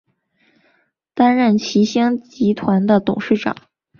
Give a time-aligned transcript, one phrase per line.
[1.13, 3.55] 担任齐星集团的董事长。